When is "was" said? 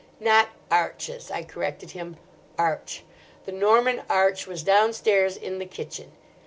4.47-4.63